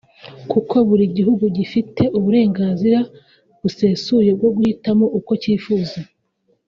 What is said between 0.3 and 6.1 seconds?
kuko buri gihugu gifite uburenganzira busesuye bwo guhitamo uko cyifuza